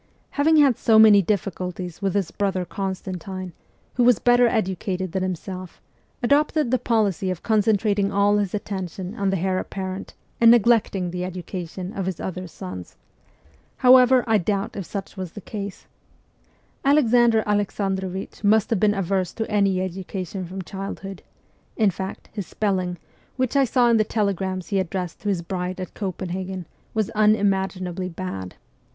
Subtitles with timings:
[0.31, 3.53] having had so many difficulties with his brother Constantine,
[3.93, 5.79] who was better educated than him self,
[6.23, 11.11] adopted the policy of concentrating all his atten tion on the heir apparent and neglecting
[11.11, 12.95] the education of his other sons;
[13.77, 15.85] however, I doubt if such was the case:
[16.83, 21.21] Alexander Alexandrovich must have been averse to any education from childhood;
[21.77, 22.97] in fact, his spelling,
[23.37, 26.65] which I saw in the telegrams he addressed to his bride at Copenhagen,
[26.95, 28.55] was unimaginably bad.